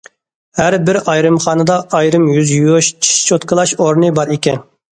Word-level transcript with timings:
ھەر 0.59 0.75
بىر 0.87 0.97
ئايرىمخانىدا 1.11 1.75
ئايرىم 1.99 2.27
يۈز 2.37 2.55
يۇيۇش، 2.57 2.91
چىش 3.07 3.21
چوتكىلاش 3.31 3.77
ئورنى 3.79 4.13
بار 4.21 4.37
ئىكەن. 4.39 4.63